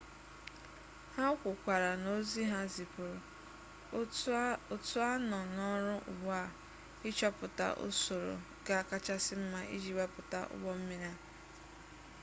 [1.15, 3.17] ha kwukwara n'ozi ha zipuru
[4.73, 6.43] otu a nọ n'ọrụ ugbu a
[7.09, 8.33] ịchọpụta usoro
[8.65, 11.13] ga-akachasị mma iji wepụta ụgbọ mmiri a